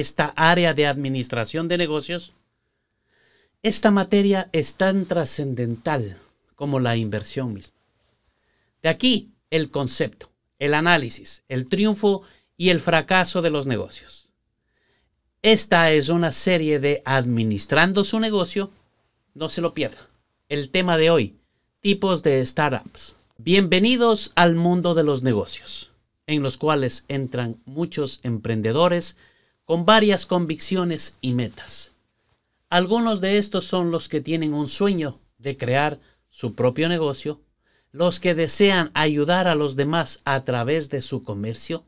[0.00, 2.32] esta área de administración de negocios?
[3.62, 6.18] Esta materia es tan trascendental
[6.56, 7.76] como la inversión misma.
[8.82, 12.24] De aquí el concepto, el análisis, el triunfo
[12.56, 14.30] y el fracaso de los negocios.
[15.42, 18.72] Esta es una serie de Administrando su negocio.
[19.32, 20.08] No se lo pierda.
[20.48, 21.38] El tema de hoy,
[21.80, 23.14] tipos de startups.
[23.38, 25.92] Bienvenidos al mundo de los negocios,
[26.26, 29.18] en los cuales entran muchos emprendedores
[29.64, 31.92] con varias convicciones y metas.
[32.68, 37.40] Algunos de estos son los que tienen un sueño de crear su propio negocio,
[37.92, 41.84] los que desean ayudar a los demás a través de su comercio,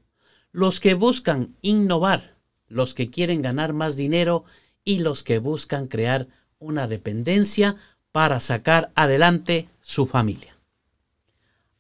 [0.53, 2.37] los que buscan innovar,
[2.69, 4.45] los que quieren ganar más dinero
[4.85, 7.77] y los que buscan crear una dependencia
[8.13, 10.57] para sacar adelante su familia.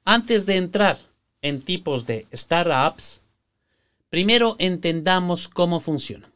[0.05, 0.98] Antes de entrar
[1.41, 3.22] en tipos de startups,
[4.17, 6.33] primero entendamos cómo funcionan.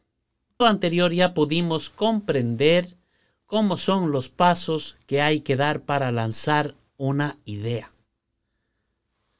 [0.59, 2.95] Lo anterior ya pudimos comprender
[3.47, 7.91] cómo son los pasos que hay que dar para lanzar una idea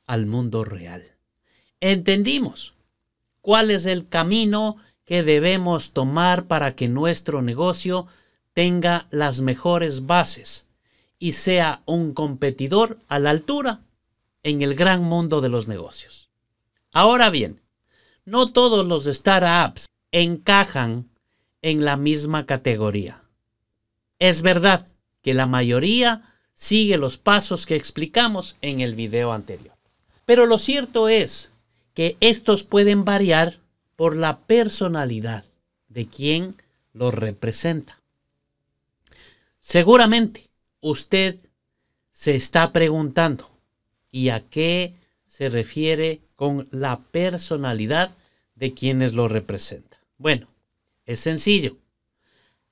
[0.07, 1.03] al mundo real.
[1.81, 2.73] Entendimos
[3.41, 8.07] cuál es el camino que debemos tomar para que nuestro negocio
[8.53, 10.71] tenga las mejores bases
[11.19, 13.81] y sea un competidor a la altura
[14.41, 16.31] en el gran mundo de los negocios.
[16.91, 17.61] Ahora bien,
[18.25, 21.09] no todos los startups encajan
[21.61, 23.23] en la misma categoría.
[24.19, 24.87] Es verdad
[25.21, 29.75] que la mayoría sigue los pasos que explicamos en el video anterior.
[30.25, 31.51] Pero lo cierto es
[31.93, 33.59] que estos pueden variar
[33.95, 35.43] por la personalidad
[35.89, 36.55] de quien
[36.93, 38.01] los representa.
[39.59, 41.37] Seguramente usted
[42.11, 43.49] se está preguntando,
[44.11, 44.95] ¿y a qué
[45.27, 48.17] se refiere con la personalidad
[48.55, 49.99] de quienes lo representa?
[50.17, 50.47] Bueno,
[51.05, 51.77] es sencillo.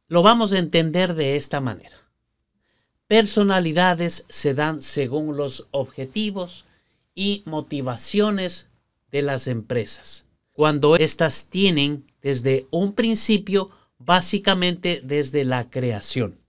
[0.08, 1.96] Lo vamos a entender de esta manera.
[3.06, 6.66] Personalidades se dan según los objetivos
[7.14, 8.72] y motivaciones
[9.12, 13.70] de las empresas, cuando éstas tienen desde un principio
[14.00, 16.40] básicamente desde la creación.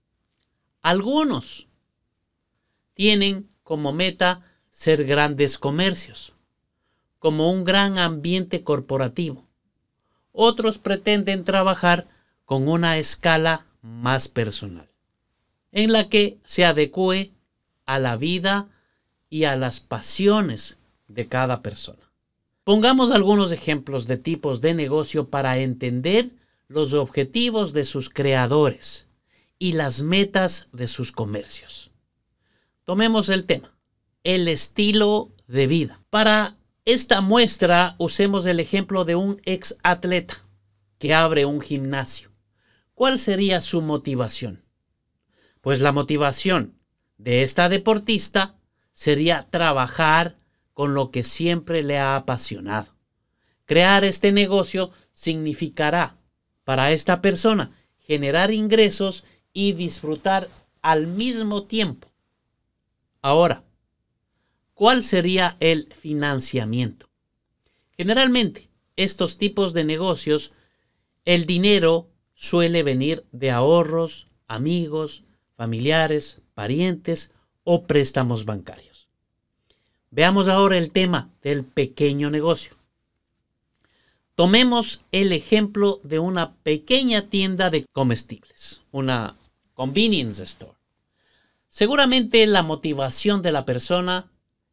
[0.81, 1.67] Algunos
[2.95, 6.33] tienen como meta ser grandes comercios,
[7.21, 9.45] como un gran ambiente corporativo.
[10.31, 12.07] Otros pretenden trabajar
[12.45, 14.89] con una escala más personal,
[15.71, 17.29] en la que se adecue
[17.85, 18.69] a la vida
[19.29, 22.11] y a las pasiones de cada persona.
[22.63, 26.31] Pongamos algunos ejemplos de tipos de negocio para entender
[26.67, 29.09] los objetivos de sus creadores
[29.59, 31.91] y las metas de sus comercios.
[32.83, 33.77] Tomemos el tema,
[34.23, 36.01] el estilo de vida.
[36.09, 40.43] Para esta muestra usemos el ejemplo de un ex atleta
[40.97, 42.31] que abre un gimnasio.
[42.95, 44.63] ¿Cuál sería su motivación?
[45.61, 46.79] Pues la motivación
[47.17, 48.55] de esta deportista
[48.93, 50.35] sería trabajar
[50.73, 52.95] con lo que siempre le ha apasionado.
[53.65, 56.17] Crear este negocio significará
[56.63, 60.49] para esta persona generar ingresos y disfrutar
[60.81, 62.07] al mismo tiempo.
[63.21, 63.63] Ahora,
[64.81, 67.07] ¿cuál sería el financiamiento?
[67.95, 70.53] Generalmente, estos tipos de negocios,
[71.23, 75.25] el dinero suele venir de ahorros, amigos,
[75.55, 79.07] familiares, parientes o préstamos bancarios.
[80.09, 82.75] Veamos ahora el tema del pequeño negocio.
[84.33, 89.37] Tomemos el ejemplo de una pequeña tienda de comestibles, una
[89.75, 90.73] convenience store.
[91.69, 94.30] Seguramente la motivación de la persona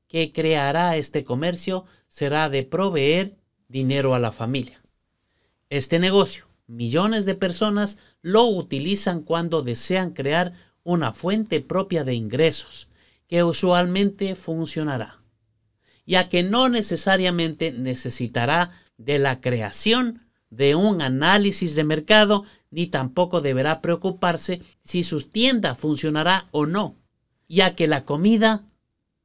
[0.09, 3.37] que creará este comercio será de proveer
[3.69, 4.81] dinero a la familia.
[5.71, 12.89] Este negocio, millones de personas lo utilizan cuando desean crear una fuente propia de ingresos
[13.29, 15.19] que usualmente funcionará
[16.09, 23.43] ya que no necesariamente necesitará de la creación de un análisis de mercado, ni tampoco
[23.43, 26.97] deberá preocuparse si su tienda funcionará o no,
[27.47, 28.63] ya que la comida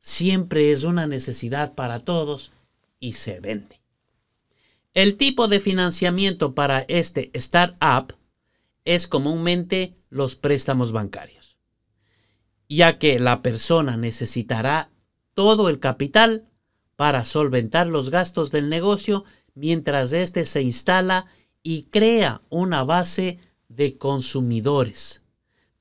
[0.04, 2.52] siempre es una necesidad para todos
[3.00, 3.80] y se vende.
[4.94, 8.14] El tipo de financiamiento para este startup
[8.84, 11.58] es comúnmente los préstamos bancarios,
[12.68, 14.92] ya que la persona necesitará
[15.34, 16.50] todo el capital
[16.98, 19.24] para solventar los gastos del negocio
[19.56, 21.28] mientras éste se instala
[21.64, 23.40] y crea una base
[23.70, 25.30] de consumidores.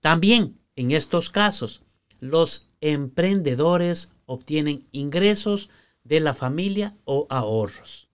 [0.01, 1.83] También en estos casos,
[2.21, 5.70] los emprendedores obtienen ingresos
[6.05, 8.08] de la familia o ahorros.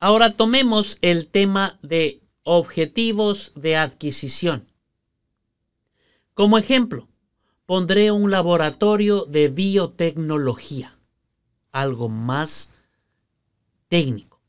[0.00, 4.66] Ahora tomemos el tema de objetivos de adquisición.
[6.34, 7.08] Como ejemplo,
[7.66, 10.98] pondré un laboratorio de biotecnología,
[11.70, 12.74] algo más
[13.88, 14.40] técnico.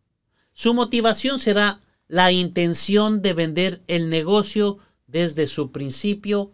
[0.53, 6.53] Su motivación será la intención de vender el negocio desde su principio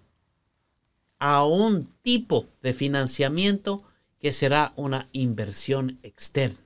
[1.26, 3.82] a un tipo de financiamiento
[4.20, 6.60] que será una inversión externa.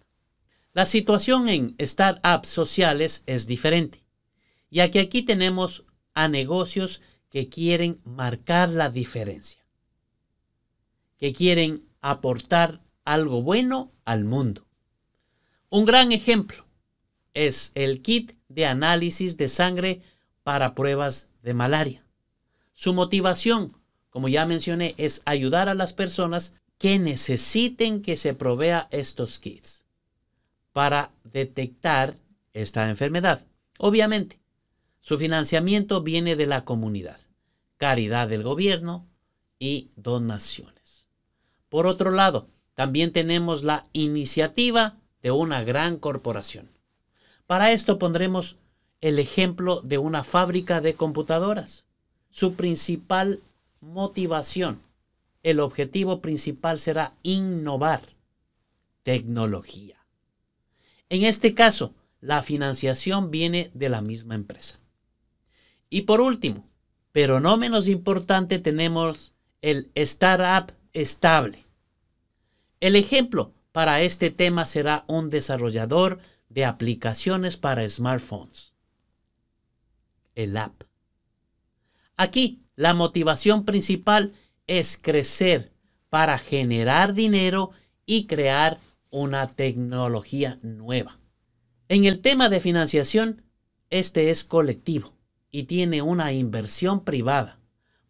[0.74, 4.04] La situación en startups sociales es diferente,
[4.72, 9.64] ya que aquí tenemos a negocios que quieren marcar la diferencia,
[11.20, 14.66] que quieren aportar algo bueno al mundo.
[15.70, 16.66] Un gran ejemplo
[17.36, 20.02] es el kit de análisis de sangre
[20.42, 22.04] para pruebas de malaria.
[22.74, 23.77] Su motivación,
[24.18, 29.84] como ya mencioné, es ayudar a las personas que necesiten que se provea estos kits
[30.74, 32.18] para detectar
[32.52, 33.46] esta enfermedad.
[33.78, 34.40] Obviamente,
[35.02, 37.20] su financiamiento viene de la comunidad,
[37.78, 39.06] caridad del gobierno
[39.60, 41.06] y donaciones.
[41.70, 46.72] Por otro lado, también tenemos la iniciativa de una gran corporación.
[47.46, 48.56] Para esto pondremos
[49.00, 51.86] el ejemplo de una fábrica de computadoras.
[52.32, 53.42] Su principal
[53.82, 54.82] motivación,
[55.44, 58.02] el objetivo principal será innovar
[59.04, 59.98] tecnología.
[61.10, 64.80] En este caso, la financiación viene de la misma empresa.
[65.90, 66.68] Y por último,
[67.12, 71.66] pero no menos importante, tenemos el startup estable.
[72.80, 76.20] El ejemplo para este tema será un desarrollador
[76.50, 78.74] de aplicaciones para smartphones.
[80.36, 80.84] El app.
[82.16, 84.34] Aquí la motivación principal
[84.68, 85.72] es crecer
[86.10, 87.72] para generar dinero
[88.06, 88.80] y crear
[89.10, 91.18] una tecnología nueva.
[91.90, 93.42] En el tema de financiación,
[93.90, 95.12] este es colectivo
[95.50, 97.60] y tiene una inversión privada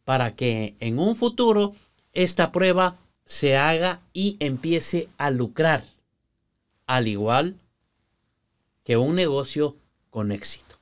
[0.04, 1.76] para que en un futuro
[2.14, 5.84] esta prueba se haga y empiece a lucrar,
[6.88, 7.56] al igual
[8.84, 9.78] que un negocio
[10.10, 10.78] con éxito.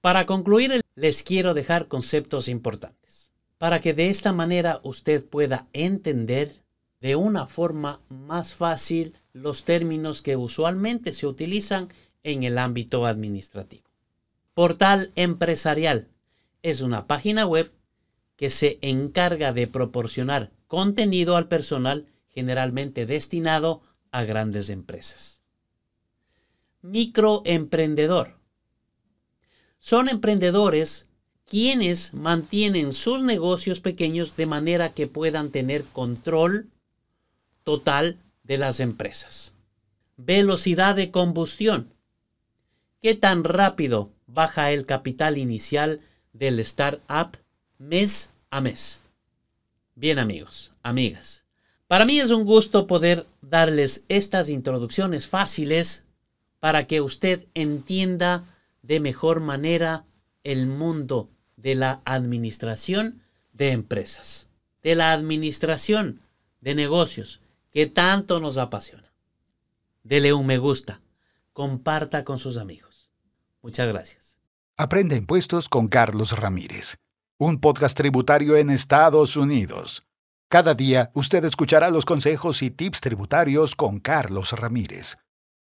[0.00, 3.21] Para concluir, les quiero dejar conceptos importantes,
[3.62, 6.64] para que de esta manera usted pueda entender
[7.00, 11.88] de una forma más fácil los términos que usualmente se utilizan
[12.24, 13.84] en el ámbito administrativo.
[14.52, 16.08] Portal empresarial
[16.62, 17.70] es una página web
[18.34, 23.80] que se encarga de proporcionar contenido al personal generalmente destinado
[24.10, 25.40] a grandes empresas
[26.80, 28.40] microemprendedor.
[29.78, 31.11] Son emprendedores
[31.52, 36.70] quienes mantienen sus negocios pequeños de manera que puedan tener control
[37.62, 39.52] total de las empresas.
[40.16, 41.92] Velocidad de combustión.
[43.02, 46.00] ¿Qué tan rápido baja el capital inicial
[46.32, 47.36] del startup
[47.76, 49.02] mes a mes?
[49.94, 51.44] Bien amigos, amigas.
[51.86, 56.06] Para mí es un gusto poder darles estas introducciones fáciles
[56.60, 58.42] para que usted entienda
[58.80, 60.06] de mejor manera
[60.44, 61.28] el mundo
[61.62, 64.48] de la administración de empresas,
[64.82, 66.20] de la administración
[66.60, 67.40] de negocios
[67.70, 69.12] que tanto nos apasiona.
[70.02, 71.00] Dele un me gusta,
[71.52, 73.10] comparta con sus amigos.
[73.62, 74.36] Muchas gracias.
[74.76, 76.96] Aprende impuestos con Carlos Ramírez,
[77.38, 80.04] un podcast tributario en Estados Unidos.
[80.48, 85.16] Cada día usted escuchará los consejos y tips tributarios con Carlos Ramírez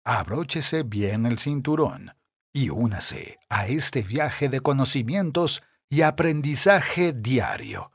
[0.09, 2.15] abróchese bien el cinturón
[2.51, 7.91] y únase a este viaje de conocimientos y aprendizaje diario.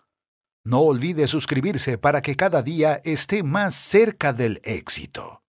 [0.65, 5.44] No olvide suscribirse para que cada día esté más cerca del éxito.